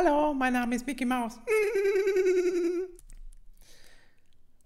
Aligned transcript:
Hallo, 0.00 0.32
mein 0.32 0.52
Name 0.52 0.76
ist 0.76 0.86
Mickey 0.86 1.04
Mouse. 1.04 1.40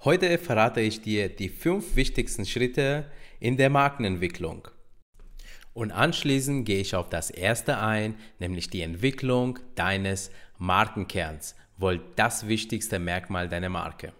Heute 0.05 0.37
verrate 0.37 0.83
ich 0.83 1.01
dir 1.01 1.31
die 1.31 1.49
fünf 1.49 1.97
wichtigsten 1.97 2.45
Schritte 2.45 3.11
in 3.41 3.57
der 3.57 3.71
Markenentwicklung. 3.71 4.69
Und 5.73 5.91
anschließend 5.91 6.67
gehe 6.67 6.83
ich 6.83 6.95
auf 6.95 7.09
das 7.09 7.31
erste 7.31 7.79
ein, 7.79 8.17
nämlich 8.41 8.69
die 8.69 8.83
Entwicklung 8.83 9.59
deines 9.75 10.31
Markenkerns, 10.59 11.57
wohl 11.79 12.03
das 12.17 12.47
wichtigste 12.47 12.99
Merkmal 12.99 13.49
deiner 13.49 13.71
Marke. 13.71 14.13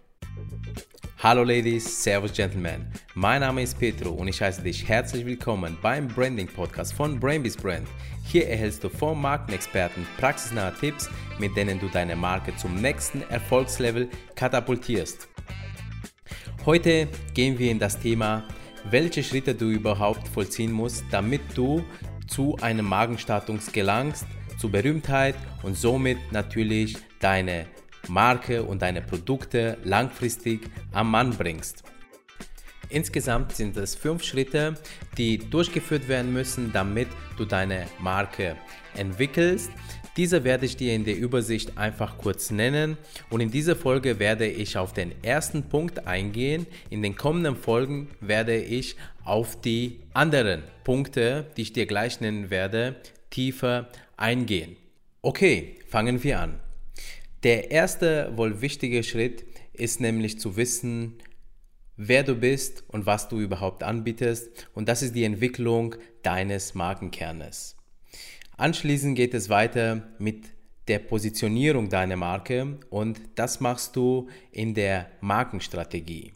Hallo 1.23 1.45
Ladies, 1.45 2.03
Servus 2.03 2.33
Gentlemen. 2.33 2.85
Mein 3.15 3.43
Name 3.43 3.63
ist 3.63 3.79
Petro 3.79 4.11
und 4.11 4.27
ich 4.27 4.43
heiße 4.43 4.61
dich 4.61 4.89
herzlich 4.89 5.25
willkommen 5.25 5.79
beim 5.81 6.09
Branding 6.09 6.49
Podcast 6.49 6.95
von 6.95 7.21
Brainbees 7.21 7.57
Brand. 7.57 7.87
Hier 8.25 8.49
erhältst 8.49 8.83
du 8.83 8.89
vom 8.89 9.23
Markenexperten 9.23 10.05
praxisnahe 10.19 10.75
Tipps, 10.75 11.09
mit 11.39 11.57
denen 11.57 11.79
du 11.79 11.87
deine 11.87 12.17
Marke 12.17 12.57
zum 12.57 12.75
nächsten 12.75 13.23
Erfolgslevel 13.31 14.09
katapultierst. 14.35 15.29
Heute 16.67 17.07
gehen 17.35 17.57
wir 17.57 17.71
in 17.71 17.79
das 17.79 18.01
Thema, 18.01 18.43
welche 18.91 19.23
Schritte 19.23 19.55
du 19.55 19.67
überhaupt 19.67 20.27
vollziehen 20.27 20.73
musst, 20.73 21.05
damit 21.13 21.43
du 21.55 21.85
zu 22.27 22.57
einem 22.61 22.87
Markenstatus 22.87 23.71
gelangst, 23.71 24.27
zu 24.59 24.69
Berühmtheit 24.69 25.37
und 25.63 25.77
somit 25.77 26.19
natürlich 26.33 26.97
deine 27.21 27.67
Marke 28.09 28.63
und 28.63 28.83
deine 28.83 29.03
Produkte 29.03 29.79
langfristig 29.85 30.61
am 30.93 31.11
Mann 31.11 31.31
bringst. 31.31 31.85
Insgesamt 32.93 33.53
sind 33.53 33.77
es 33.79 33.95
fünf 33.95 34.23
Schritte, 34.23 34.75
die 35.17 35.39
durchgeführt 35.39 36.09
werden 36.09 36.33
müssen, 36.33 36.73
damit 36.73 37.09
du 37.39 37.47
deine 37.47 37.87
Marke 37.99 38.57
entwickelst. 38.95 39.71
Diese 40.19 40.45
werde 40.45 40.67
ich 40.67 40.77
dir 40.77 40.95
in 40.95 41.07
der 41.07 41.17
Übersicht 41.17 41.79
einfach 41.79 42.19
kurz 42.19 42.51
nennen 42.51 42.99
und 43.31 43.41
in 43.41 43.51
dieser 43.51 43.77
Folge 43.77 44.19
werde 44.19 44.47
ich 44.47 44.77
auf 44.77 44.93
den 44.93 45.13
ersten 45.25 45.71
Punkt 45.71 46.07
eingehen. 46.07 46.67
In 46.91 47.01
den 47.01 47.17
kommenden 47.17 47.57
Folgen 47.57 48.11
werde 48.21 48.59
ich 48.59 48.97
auf 49.25 49.59
die 49.59 50.01
anderen 50.13 50.63
Punkte, 50.85 51.47
die 51.57 51.63
ich 51.63 51.73
dir 51.73 51.87
gleich 51.87 52.21
nennen 52.21 52.51
werde, 52.51 52.97
tiefer 53.31 53.89
eingehen. 54.19 54.77
Okay, 55.23 55.79
fangen 55.89 56.23
wir 56.23 56.41
an. 56.41 56.61
Der 57.43 57.73
erste 57.73 58.33
wohl 58.37 58.61
wichtige 58.61 59.03
Schritt 59.03 59.45
ist 59.73 60.01
nämlich 60.01 60.39
zu 60.39 60.57
wissen, 60.57 61.15
wer 61.97 62.23
du 62.23 62.37
bist 62.37 62.85
und 62.89 63.05
was 63.05 63.29
du 63.29 63.41
überhaupt 63.41 63.83
anbietest. 63.83 64.69
Und 64.75 64.89
das 64.89 65.03
ist 65.03 65.17
die 65.17 65.25
Entwicklung 65.25 65.97
deines 66.23 66.75
Markenkernes. 66.75 67.77
Anschließend 68.57 69.17
geht 69.17 69.35
es 69.35 69.49
weiter 69.49 70.09
mit 70.19 70.45
der 70.87 71.01
Positionierung 71.01 71.89
deiner 71.89 72.17
Marke 72.17 72.79
und 72.91 73.21
das 73.35 73.61
machst 73.61 73.97
du 73.97 74.29
in 74.53 74.75
der 74.75 75.11
Markenstrategie. 75.21 76.33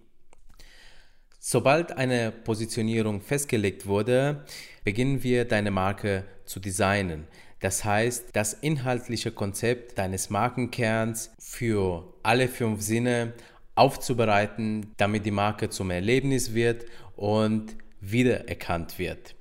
Sobald 1.39 1.97
eine 1.97 2.33
Positionierung 2.33 3.21
festgelegt 3.21 3.87
wurde, 3.87 4.45
beginnen 4.83 5.23
wir 5.23 5.45
deine 5.45 5.71
Marke 5.71 6.25
zu 6.45 6.59
designen. 6.59 7.29
Das 7.67 7.85
heißt, 7.85 8.29
das 8.33 8.53
inhaltliche 8.53 9.33
Konzept 9.33 9.99
deines 9.99 10.31
Markenkerns 10.31 11.33
für 11.41 12.15
alle 12.23 12.47
fünf 12.47 12.81
Sinne 12.81 13.33
aufzubereiten, 13.75 14.93
damit 14.99 15.27
die 15.27 15.33
Marke 15.33 15.69
zum 15.69 15.91
Erlebnis 15.91 16.55
wird 16.55 16.85
und 17.17 17.75
wiedererkannt 18.01 19.01
wird. 19.01 19.35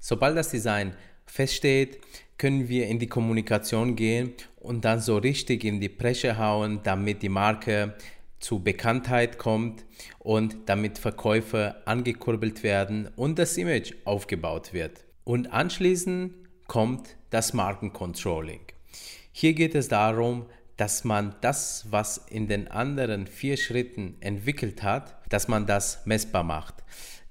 Sobald 0.00 0.38
das 0.38 0.52
Design 0.52 0.94
feststeht, 1.26 2.00
können 2.38 2.70
wir 2.70 2.86
in 2.86 2.98
die 2.98 3.08
Kommunikation 3.08 3.94
gehen 3.94 4.32
und 4.58 4.86
dann 4.86 4.98
so 4.98 5.18
richtig 5.18 5.64
in 5.64 5.82
die 5.82 5.90
Presche 5.90 6.38
hauen, 6.38 6.80
damit 6.82 7.22
die 7.22 7.28
Marke 7.28 7.92
zu 8.40 8.60
Bekanntheit 8.60 9.36
kommt 9.36 9.84
und 10.18 10.56
damit 10.64 10.96
Verkäufe 10.96 11.76
angekurbelt 11.84 12.62
werden 12.62 13.10
und 13.16 13.38
das 13.38 13.58
Image 13.58 13.92
aufgebaut 14.06 14.72
wird. 14.72 15.04
Und 15.24 15.52
anschließend 15.52 16.41
kommt 16.72 17.16
das 17.28 17.52
Markencontrolling. 17.52 18.62
Hier 19.30 19.52
geht 19.52 19.74
es 19.74 19.88
darum, 19.88 20.46
dass 20.78 21.04
man 21.04 21.34
das, 21.42 21.84
was 21.90 22.16
in 22.16 22.48
den 22.48 22.66
anderen 22.66 23.26
vier 23.26 23.58
Schritten 23.58 24.16
entwickelt 24.20 24.82
hat, 24.82 25.18
dass 25.28 25.48
man 25.48 25.66
das 25.66 26.06
messbar 26.06 26.44
macht, 26.44 26.76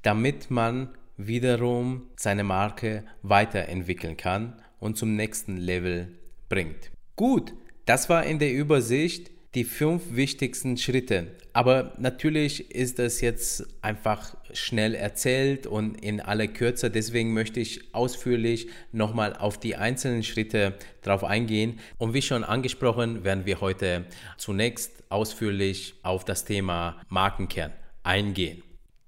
damit 0.03 0.51
man 0.51 0.90
wiederum 1.18 2.03
seine 2.16 2.44
Marke 2.44 3.03
weiterentwickeln 3.24 4.16
kann 4.16 4.62
und 4.80 4.96
zum 4.96 5.16
nächsten 5.16 5.57
Level 5.57 6.19
bringt. 6.47 6.91
Gut, 7.16 7.51
das 7.88 8.09
war 8.09 8.24
in 8.24 8.38
der 8.38 8.53
Übersicht 8.53 9.31
die 9.56 9.66
fünf 9.66 10.16
wichtigsten 10.16 10.78
Schritte. 10.78 11.28
Aber 11.53 11.94
natürlich 11.97 12.72
ist 12.72 13.00
das 13.00 13.19
jetzt 13.19 13.66
einfach 13.81 14.38
schnell 14.53 14.95
erzählt 14.95 15.67
und 15.67 16.01
in 16.01 16.22
aller 16.22 16.47
Kürze. 16.47 16.89
Deswegen 16.89 17.34
möchte 17.34 17.59
ich 17.59 17.94
ausführlich 17.94 18.69
nochmal 18.94 19.35
auf 19.35 19.59
die 19.59 19.75
einzelnen 19.75 20.23
Schritte 20.23 20.75
drauf 21.01 21.25
eingehen. 21.25 21.79
Und 21.97 22.13
wie 22.13 22.22
schon 22.22 22.45
angesprochen, 22.45 23.25
werden 23.25 23.45
wir 23.45 23.59
heute 23.59 24.06
zunächst 24.38 25.03
ausführlich 25.09 25.95
auf 26.03 26.23
das 26.23 26.45
Thema 26.45 27.01
Markenkern 27.09 27.73
eingehen. 28.03 28.63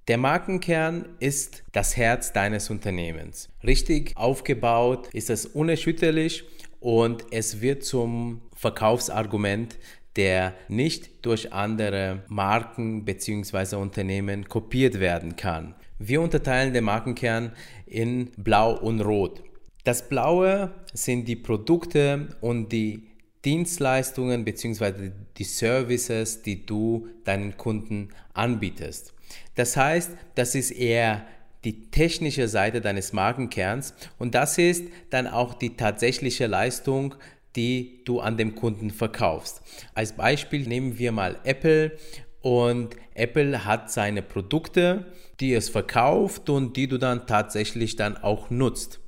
Der 0.09 0.17
Markenkern 0.17 1.05
ist 1.19 1.63
das 1.71 1.95
Herz 1.95 2.33
deines 2.33 2.69
Unternehmens. 2.69 3.47
Richtig 3.63 4.17
aufgebaut 4.17 5.07
ist 5.13 5.29
es 5.29 5.45
unerschütterlich 5.45 6.43
und 6.81 7.23
es 7.31 7.61
wird 7.61 7.85
zum 7.85 8.41
Verkaufsargument 8.53 9.77
der 10.16 10.53
nicht 10.68 11.25
durch 11.25 11.53
andere 11.53 12.24
Marken 12.28 13.06
bzw. 13.06 13.75
Unternehmen 13.75 14.47
kopiert 14.47 15.00
werden 15.00 15.35
kann. 15.35 15.75
Wir 16.00 16.22
unterteilen 16.22 16.74
den 16.74 16.84
Markenkern 16.84 17.53
in 17.85 18.31
Blau 18.38 18.73
und 18.78 19.02
Rot. 19.02 19.44
Das 19.84 20.07
Blaue 20.07 20.73
sind 20.94 21.28
die 21.28 21.35
Produkte 21.35 22.29
und 22.41 22.72
die 22.72 23.07
Dienstleistungen 23.44 24.46
bzw. 24.46 25.12
die 25.38 25.44
Services, 25.44 26.41
die 26.41 26.66
du 26.66 27.07
deinen 27.25 27.57
Kunden 27.57 28.09
anbietest. 28.34 29.13
Das 29.56 29.75
heißt, 29.75 30.12
das 30.35 30.56
ist 30.56 30.72
eher 30.72 31.25
die 31.63 31.90
technische 31.91 32.47
Seite 32.47 32.81
deines 32.81 33.13
Markenkerns 33.13 33.94
und 34.19 34.35
das 34.35 34.57
ist 34.57 34.85
dann 35.09 35.28
auch 35.28 35.53
die 35.53 35.75
tatsächliche 35.75 36.47
Leistung, 36.47 37.16
die 37.56 38.02
du 38.06 38.19
an 38.19 38.38
dem 38.38 38.56
Kunden 38.56 38.91
verkaufst. 38.91 39.62
Als 39.94 40.14
Beispiel 40.14 40.68
nehmen 40.68 40.97
wir 40.97 41.12
mal 41.12 41.40
Apple 41.44 41.97
und 42.41 42.96
Apple 43.16 43.66
hat 43.66 43.91
seine 43.91 44.22
Produkte, 44.22 45.06
die 45.40 45.53
es 45.53 45.69
verkauft 45.69 46.50
und 46.50 46.75
die 46.75 46.88
du 46.88 46.97
dann 46.97 47.28
tatsächlich 47.28 47.96
dann 47.96 48.18
auch 48.18 48.50
nutzt. 48.50 49.00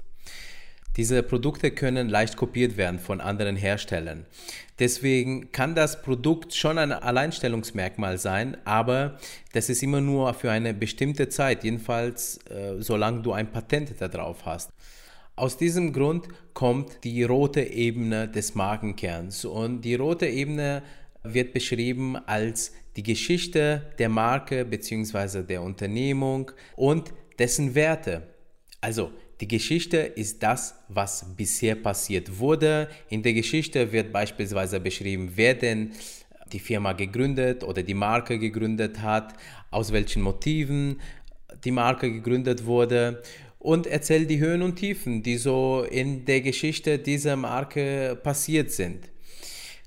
Diese 0.97 1.21
Produkte 1.23 1.71
können 1.71 2.07
leicht 2.07 2.37
kopiert 2.37 2.77
werden 2.77 2.99
von 2.99 3.19
anderen 3.19 3.57
Herstellern. 3.57 4.25
Deswegen 4.79 5.51
kann 5.51 5.75
das 5.75 6.01
Produkt 6.01 6.53
schon 6.55 6.77
ein 6.77 6.93
Alleinstellungsmerkmal 6.93 8.17
sein, 8.17 8.55
aber 8.63 9.17
das 9.51 9.69
ist 9.69 9.83
immer 9.83 9.99
nur 9.99 10.33
für 10.33 10.51
eine 10.51 10.73
bestimmte 10.73 11.27
Zeit, 11.27 11.65
jedenfalls 11.65 12.39
äh, 12.49 12.81
solange 12.81 13.21
du 13.21 13.33
ein 13.33 13.51
Patent 13.51 13.93
darauf 13.99 14.45
hast. 14.45 14.71
Aus 15.35 15.57
diesem 15.57 15.91
Grund 15.91 16.29
kommt 16.55 17.03
die 17.03 17.21
rote 17.21 17.61
Ebene 17.61 18.27
des 18.27 18.55
Markenkerns 18.55 19.45
und 19.45 19.81
die 19.81 19.95
rote 19.95 20.25
Ebene 20.25 20.81
wird 21.21 21.53
beschrieben 21.53 22.15
als 22.15 22.71
die 22.95 23.03
Geschichte 23.03 23.93
der 23.99 24.09
Marke 24.09 24.63
bzw. 24.63 25.43
der 25.43 25.61
Unternehmung 25.61 26.51
und 26.77 27.13
dessen 27.37 27.75
Werte. 27.75 28.23
Also 28.79 29.11
die 29.41 29.49
Geschichte 29.49 29.97
ist 29.97 30.41
das, 30.41 30.75
was 30.87 31.25
bisher 31.35 31.75
passiert 31.75 32.39
wurde. 32.39 32.87
In 33.09 33.21
der 33.21 33.33
Geschichte 33.33 33.91
wird 33.91 34.13
beispielsweise 34.13 34.79
beschrieben, 34.79 35.33
wer 35.35 35.55
denn 35.55 35.91
die 36.53 36.59
Firma 36.59 36.93
gegründet 36.93 37.65
oder 37.65 37.83
die 37.83 37.93
Marke 37.93 38.39
gegründet 38.39 39.01
hat, 39.01 39.33
aus 39.71 39.91
welchen 39.91 40.21
Motiven 40.21 41.01
die 41.65 41.71
Marke 41.71 42.09
gegründet 42.09 42.65
wurde 42.65 43.21
und 43.65 43.87
erzählt 43.87 44.29
die 44.29 44.39
Höhen 44.39 44.61
und 44.61 44.75
Tiefen, 44.75 45.23
die 45.23 45.37
so 45.37 45.83
in 45.89 46.23
der 46.25 46.41
Geschichte 46.41 46.99
dieser 46.99 47.35
Marke 47.35 48.15
passiert 48.21 48.71
sind. 48.71 49.09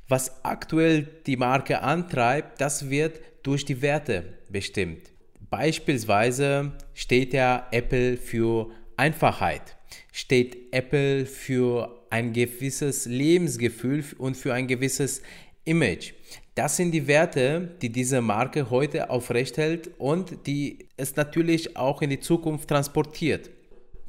Was 0.08 0.44
aktuell 0.44 1.06
die 1.26 1.36
Marke 1.36 1.80
antreibt, 1.80 2.60
das 2.60 2.90
wird 2.90 3.20
durch 3.44 3.64
die 3.64 3.80
Werte 3.80 4.38
bestimmt. 4.50 5.12
Beispielsweise 5.48 6.72
steht 6.92 7.32
ja 7.32 7.68
Apple 7.70 8.16
für 8.16 8.68
Einfachheit, 8.96 9.76
steht 10.12 10.72
Apple 10.72 11.24
für 11.24 12.04
ein 12.10 12.32
gewisses 12.32 13.06
Lebensgefühl 13.06 14.04
und 14.18 14.36
für 14.36 14.54
ein 14.54 14.66
gewisses 14.66 15.22
Image. 15.64 16.14
Das 16.56 16.76
sind 16.76 16.90
die 16.90 17.06
Werte, 17.06 17.76
die 17.80 17.90
diese 17.90 18.22
Marke 18.22 18.70
heute 18.70 19.08
aufrechthält 19.08 19.88
und 19.98 20.48
die 20.48 20.88
es 20.96 21.14
natürlich 21.14 21.76
auch 21.76 22.02
in 22.02 22.10
die 22.10 22.18
Zukunft 22.18 22.68
transportiert. 22.68 23.50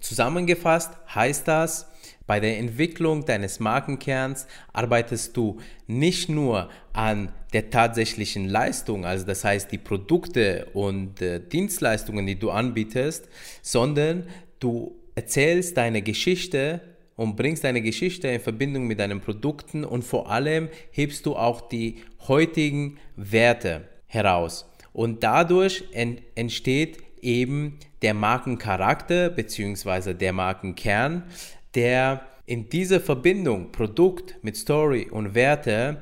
Zusammengefasst 0.02 0.92
heißt 1.14 1.48
das, 1.48 1.88
Bei 2.28 2.40
der 2.40 2.60
Entwicklung 2.60 3.26
deines 3.26 3.60
Markenkerns 3.60 4.46
arbeitest 4.72 5.36
du 5.36 5.58
nicht 5.88 6.30
nur 6.30 6.70
an 6.94 7.34
der 7.54 7.72
tatsächlichen 7.72 8.48
Leistung, 8.48 9.04
also 9.04 9.26
das 9.26 9.44
heißt 9.44 9.72
die 9.72 9.80
Produkte 9.80 10.68
und 10.74 11.24
äh, 11.24 11.40
Dienstleistungen, 11.40 12.28
die 12.28 12.38
du 12.38 12.52
anbietest, 12.52 13.28
sondern 13.64 14.28
du 14.60 14.96
erzählst 15.16 15.76
deine 15.76 16.04
Geschichte 16.04 16.82
und 17.16 17.36
bringst 17.36 17.64
deine 17.64 17.82
Geschichte 17.82 18.28
in 18.28 18.40
Verbindung 18.40 18.86
mit 18.86 19.00
deinen 19.00 19.22
Produkten 19.22 19.84
und 19.84 20.04
vor 20.04 20.30
allem 20.30 20.70
hebst 20.92 21.26
du 21.26 21.36
auch 21.36 21.62
die 21.62 22.04
heutigen 22.28 23.00
Werte 23.16 23.90
heraus. 24.06 24.70
Und 24.94 25.24
dadurch 25.24 25.84
ent 25.94 26.22
entsteht 26.36 27.00
eben 27.22 27.80
der 28.02 28.14
Markencharakter 28.14 29.30
bzw. 29.30 30.14
der 30.14 30.34
Markenkern, 30.34 31.24
der 31.76 32.22
in 32.46 32.68
dieser 32.68 33.00
Verbindung 33.00 33.72
Produkt 33.72 34.38
mit 34.42 34.58
Story 34.58 35.08
und 35.12 35.36
Werte 35.36 36.02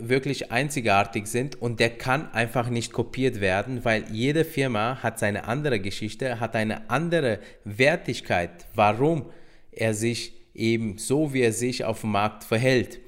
wirklich 0.00 0.50
einzigartig 0.50 1.28
sind 1.28 1.62
und 1.62 1.78
der 1.78 1.90
kann 1.90 2.32
einfach 2.32 2.68
nicht 2.68 2.92
kopiert 2.92 3.40
werden, 3.40 3.84
weil 3.84 4.04
jede 4.10 4.44
Firma 4.44 5.00
hat 5.04 5.20
seine 5.20 5.44
andere 5.44 5.78
Geschichte, 5.78 6.40
hat 6.40 6.56
eine 6.56 6.90
andere 6.90 7.38
Wertigkeit, 7.62 8.66
warum 8.74 9.26
er 9.70 9.94
sich 9.94 10.32
eben 10.52 10.98
so, 10.98 11.32
wie 11.32 11.42
er 11.42 11.52
sich 11.52 11.84
auf 11.84 12.00
dem 12.00 12.10
Markt 12.10 12.42
verhält. 12.42 12.98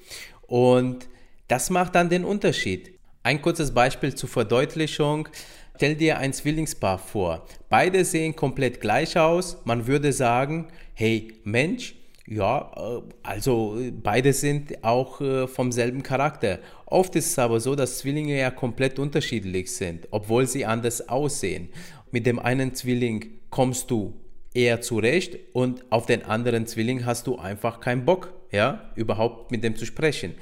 Und 0.47 1.09
das 1.49 1.71
macht 1.71 1.97
dann 1.97 2.09
den 2.09 2.25
Unterschied. 2.25 2.93
Ein 3.25 3.43
kurzes 3.43 3.75
Beispiel 3.75 4.15
zur 4.15 4.29
Verdeutlichung. 4.29 5.29
Stell 5.77 5.95
dir 5.95 6.17
ein 6.17 6.33
Zwillingspaar 6.33 6.97
vor. 6.99 7.45
Beide 7.69 8.03
sehen 8.07 8.35
komplett 8.35 8.81
gleich 8.81 9.19
aus. 9.19 9.59
Man 9.67 9.87
würde 9.87 10.11
sagen, 10.11 10.69
hey 10.95 11.35
Mensch, 11.45 11.97
ja, 12.27 12.73
äh, 12.75 13.03
also 13.23 13.79
beide 14.03 14.33
sind 14.33 14.83
auch 14.83 15.21
äh, 15.21 15.47
vom 15.47 15.73
selben 15.73 16.03
Charakter. 16.03 16.61
Oft 16.87 17.15
ist 17.15 17.27
es 17.27 17.39
aber 17.39 17.61
so, 17.61 17.75
dass 17.75 17.99
Zwillinge 17.99 18.39
ja 18.39 18.51
komplett 18.51 18.99
unterschiedlich 18.99 19.71
sind, 19.71 20.09
obwohl 20.13 20.47
sie 20.47 20.65
anders 20.65 21.11
aussehen. 21.11 21.69
Mit 22.11 22.25
dem 22.25 22.39
einen 22.39 22.75
Zwilling 22.75 23.27
kommst 23.51 23.91
du 23.91 24.15
eher 24.55 24.81
zurecht 24.81 25.39
und 25.53 25.85
auf 25.93 26.07
den 26.07 26.25
anderen 26.25 26.67
Zwilling 26.67 27.05
hast 27.05 27.27
du 27.27 27.37
einfach 27.37 27.81
keinen 27.81 28.07
Bock, 28.07 28.33
ja, 28.51 28.91
überhaupt 28.95 29.51
mit 29.51 29.63
dem 29.63 29.77
zu 29.77 29.85
sprechen. 29.85 30.33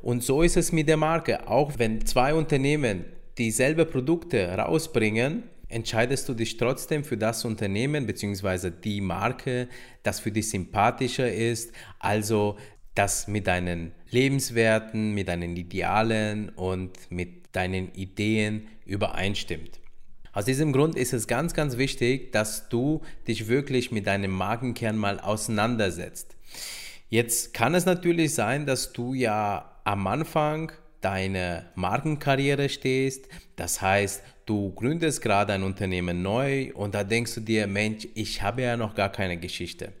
Und 0.00 0.22
so 0.22 0.42
ist 0.42 0.56
es 0.56 0.70
mit 0.70 0.88
der 0.88 0.98
Marke. 0.98 1.48
Auch 1.48 1.72
wenn 1.78 2.06
zwei 2.06 2.32
Unternehmen 2.32 3.06
dieselbe 3.38 3.84
Produkte 3.86 4.46
rausbringen, 4.56 5.44
entscheidest 5.68 6.28
du 6.28 6.34
dich 6.34 6.56
trotzdem 6.56 7.04
für 7.04 7.16
das 7.16 7.44
Unternehmen 7.44 8.06
bzw. 8.06 8.70
die 8.70 9.00
Marke, 9.00 9.68
das 10.02 10.20
für 10.20 10.30
dich 10.30 10.50
sympathischer 10.50 11.32
ist, 11.32 11.72
also 11.98 12.56
das 12.94 13.26
mit 13.26 13.46
deinen 13.46 13.92
Lebenswerten, 14.10 15.14
mit 15.14 15.28
deinen 15.28 15.56
Idealen 15.56 16.50
und 16.50 17.10
mit 17.10 17.54
deinen 17.56 17.92
Ideen 17.94 18.68
übereinstimmt. 18.86 19.80
Aus 20.32 20.44
diesem 20.44 20.72
Grund 20.72 20.96
ist 20.96 21.12
es 21.12 21.26
ganz, 21.26 21.54
ganz 21.54 21.76
wichtig, 21.76 22.32
dass 22.32 22.68
du 22.68 23.02
dich 23.26 23.48
wirklich 23.48 23.92
mit 23.92 24.06
deinem 24.06 24.32
Markenkern 24.32 24.96
mal 24.96 25.20
auseinandersetzt. 25.20 26.36
Jetzt 27.08 27.54
kann 27.54 27.74
es 27.74 27.86
natürlich 27.86 28.34
sein, 28.34 28.66
dass 28.66 28.92
du 28.92 29.14
ja 29.14 29.80
am 29.84 30.06
Anfang 30.06 30.72
deine 31.04 31.66
Markenkarriere 31.74 32.68
stehst. 32.68 33.28
Das 33.56 33.82
heißt, 33.82 34.22
du 34.46 34.72
gründest 34.72 35.20
gerade 35.20 35.52
ein 35.52 35.62
Unternehmen 35.62 36.22
neu 36.22 36.72
und 36.74 36.94
da 36.94 37.04
denkst 37.04 37.34
du 37.34 37.40
dir, 37.40 37.66
Mensch, 37.66 38.08
ich 38.14 38.42
habe 38.42 38.62
ja 38.62 38.76
noch 38.76 38.94
gar 38.94 39.12
keine 39.12 39.36
Geschichte. 39.36 39.92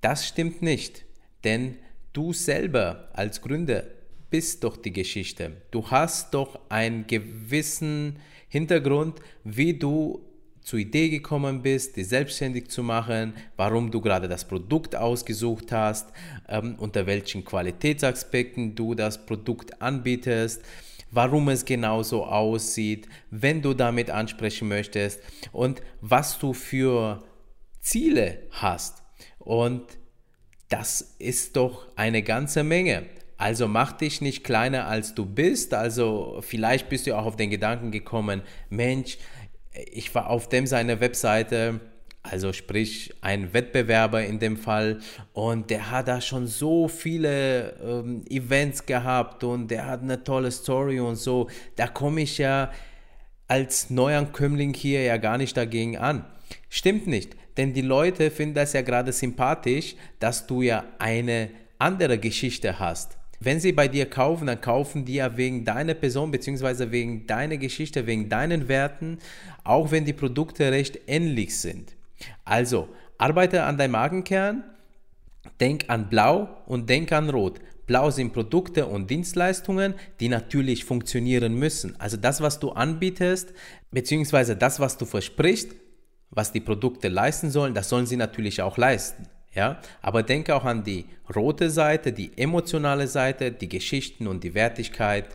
Das 0.00 0.28
stimmt 0.28 0.62
nicht, 0.62 1.04
denn 1.44 1.76
du 2.12 2.32
selber 2.32 3.08
als 3.12 3.40
Gründer 3.40 3.84
bist 4.30 4.62
doch 4.64 4.76
die 4.76 4.92
Geschichte. 4.92 5.52
Du 5.70 5.90
hast 5.90 6.34
doch 6.34 6.60
einen 6.68 7.06
gewissen 7.06 8.18
Hintergrund, 8.48 9.20
wie 9.44 9.74
du 9.74 10.24
zur 10.62 10.78
Idee 10.78 11.08
gekommen 11.08 11.62
bist, 11.62 11.96
dich 11.96 12.08
selbstständig 12.08 12.68
zu 12.68 12.82
machen, 12.82 13.34
warum 13.56 13.90
du 13.90 14.00
gerade 14.00 14.28
das 14.28 14.46
Produkt 14.46 14.94
ausgesucht 14.94 15.72
hast, 15.72 16.10
ähm, 16.48 16.76
unter 16.78 17.06
welchen 17.06 17.44
Qualitätsaspekten 17.44 18.74
du 18.74 18.94
das 18.94 19.24
Produkt 19.26 19.80
anbietest, 19.80 20.62
warum 21.10 21.48
es 21.48 21.64
genau 21.64 22.02
so 22.02 22.24
aussieht, 22.24 23.08
wenn 23.30 23.62
du 23.62 23.74
damit 23.74 24.10
ansprechen 24.10 24.68
möchtest 24.68 25.20
und 25.52 25.82
was 26.00 26.38
du 26.38 26.52
für 26.52 27.22
Ziele 27.80 28.38
hast. 28.50 29.02
Und 29.38 29.82
das 30.68 31.16
ist 31.18 31.56
doch 31.56 31.88
eine 31.96 32.22
ganze 32.22 32.62
Menge. 32.62 33.06
Also 33.36 33.68
mach 33.68 33.92
dich 33.92 34.20
nicht 34.20 34.44
kleiner 34.44 34.86
als 34.86 35.14
du 35.14 35.24
bist. 35.24 35.72
Also 35.74 36.40
vielleicht 36.42 36.88
bist 36.88 37.06
du 37.06 37.16
auch 37.16 37.24
auf 37.24 37.36
den 37.36 37.50
Gedanken 37.50 37.90
gekommen, 37.90 38.42
Mensch, 38.68 39.18
ich 39.74 40.14
war 40.14 40.30
auf 40.30 40.48
dem 40.48 40.66
seiner 40.66 41.00
Webseite, 41.00 41.80
also 42.22 42.52
sprich 42.52 43.14
ein 43.22 43.54
Wettbewerber 43.54 44.24
in 44.24 44.38
dem 44.38 44.56
Fall 44.56 44.98
und 45.32 45.70
der 45.70 45.90
hat 45.90 46.08
da 46.08 46.20
schon 46.20 46.46
so 46.46 46.86
viele 46.86 47.74
ähm, 47.82 48.24
Events 48.28 48.84
gehabt 48.84 49.42
und 49.42 49.68
der 49.70 49.86
hat 49.86 50.02
eine 50.02 50.22
tolle 50.22 50.50
Story 50.50 51.00
und 51.00 51.16
so. 51.16 51.48
Da 51.76 51.86
komme 51.86 52.22
ich 52.22 52.36
ja 52.38 52.72
als 53.48 53.90
Neuankömmling 53.90 54.74
hier 54.74 55.02
ja 55.02 55.16
gar 55.16 55.38
nicht 55.38 55.56
dagegen 55.56 55.96
an. 55.96 56.24
Stimmt 56.68 57.06
nicht, 57.06 57.36
denn 57.56 57.72
die 57.72 57.80
Leute 57.80 58.30
finden 58.30 58.54
das 58.54 58.74
ja 58.74 58.82
gerade 58.82 59.12
sympathisch, 59.12 59.96
dass 60.18 60.46
du 60.46 60.62
ja 60.62 60.84
eine 60.98 61.50
andere 61.78 62.18
Geschichte 62.18 62.78
hast. 62.78 63.19
Wenn 63.42 63.58
sie 63.58 63.72
bei 63.72 63.88
dir 63.88 64.04
kaufen, 64.04 64.46
dann 64.46 64.60
kaufen 64.60 65.06
die 65.06 65.14
ja 65.14 65.36
wegen 65.38 65.64
deiner 65.64 65.94
Person 65.94 66.30
bzw. 66.30 66.90
wegen 66.90 67.26
deiner 67.26 67.56
Geschichte, 67.56 68.06
wegen 68.06 68.28
deinen 68.28 68.68
Werten, 68.68 69.18
auch 69.64 69.90
wenn 69.90 70.04
die 70.04 70.12
Produkte 70.12 70.70
recht 70.70 71.00
ähnlich 71.06 71.58
sind. 71.58 71.96
Also, 72.44 72.88
arbeite 73.16 73.62
an 73.62 73.78
deinem 73.78 73.92
Markenkern, 73.92 74.64
denk 75.58 75.86
an 75.88 76.10
Blau 76.10 76.48
und 76.66 76.90
denk 76.90 77.12
an 77.12 77.30
Rot. 77.30 77.60
Blau 77.86 78.10
sind 78.10 78.34
Produkte 78.34 78.86
und 78.86 79.10
Dienstleistungen, 79.10 79.94
die 80.20 80.28
natürlich 80.28 80.84
funktionieren 80.84 81.54
müssen. 81.54 81.98
Also 81.98 82.18
das, 82.18 82.42
was 82.42 82.60
du 82.60 82.70
anbietest, 82.70 83.54
beziehungsweise 83.90 84.54
das, 84.54 84.80
was 84.80 84.98
du 84.98 85.06
versprichst, 85.06 85.74
was 86.30 86.52
die 86.52 86.60
Produkte 86.60 87.08
leisten 87.08 87.50
sollen, 87.50 87.74
das 87.74 87.88
sollen 87.88 88.06
sie 88.06 88.16
natürlich 88.16 88.62
auch 88.62 88.76
leisten. 88.76 89.26
Ja? 89.54 89.80
Aber 90.02 90.22
denke 90.22 90.54
auch 90.54 90.64
an 90.64 90.84
die 90.84 91.06
rote 91.34 91.70
Seite, 91.70 92.12
die 92.12 92.36
emotionale 92.36 93.06
Seite, 93.06 93.52
die 93.52 93.68
Geschichten 93.68 94.26
und 94.26 94.44
die 94.44 94.54
Wertigkeit 94.54 95.26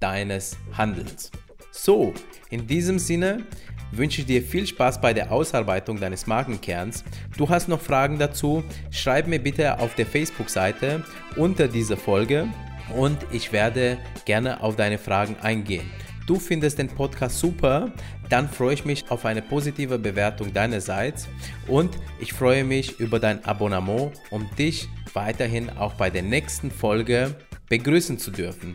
deines 0.00 0.56
Handelns. 0.72 1.30
So, 1.72 2.14
in 2.48 2.66
diesem 2.66 2.98
Sinne 2.98 3.44
wünsche 3.92 4.22
ich 4.22 4.26
dir 4.26 4.42
viel 4.42 4.66
Spaß 4.66 5.00
bei 5.00 5.12
der 5.12 5.30
Ausarbeitung 5.30 5.98
deines 6.00 6.26
Markenkerns. 6.26 7.04
Du 7.36 7.48
hast 7.48 7.68
noch 7.68 7.80
Fragen 7.80 8.18
dazu? 8.18 8.64
Schreib 8.90 9.26
mir 9.26 9.40
bitte 9.40 9.78
auf 9.78 9.94
der 9.94 10.06
Facebook-Seite 10.06 11.04
unter 11.36 11.68
dieser 11.68 11.96
Folge 11.96 12.48
und 12.96 13.18
ich 13.30 13.52
werde 13.52 13.98
gerne 14.24 14.62
auf 14.62 14.76
deine 14.76 14.98
Fragen 14.98 15.36
eingehen 15.42 15.90
du 16.26 16.36
findest 16.36 16.78
den 16.78 16.88
Podcast 16.88 17.38
super, 17.38 17.92
dann 18.28 18.48
freue 18.48 18.74
ich 18.74 18.84
mich 18.84 19.10
auf 19.10 19.24
eine 19.24 19.42
positive 19.42 19.98
Bewertung 19.98 20.52
deinerseits 20.52 21.28
und 21.66 21.96
ich 22.18 22.32
freue 22.32 22.64
mich 22.64 23.00
über 23.00 23.18
dein 23.18 23.44
Abonnement, 23.44 24.12
um 24.30 24.48
dich 24.56 24.88
weiterhin 25.14 25.70
auch 25.70 25.94
bei 25.94 26.10
der 26.10 26.22
nächsten 26.22 26.70
Folge 26.70 27.34
begrüßen 27.68 28.18
zu 28.18 28.30
dürfen. 28.30 28.74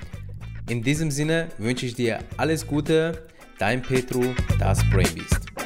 In 0.70 0.82
diesem 0.82 1.12
Sinne 1.12 1.50
wünsche 1.58 1.86
ich 1.86 1.96
dir 1.96 2.20
alles 2.38 2.66
Gute, 2.66 3.28
dein 3.60 3.82
Petru, 3.82 4.34
das 4.60 4.84
Brainbeast. 4.90 5.65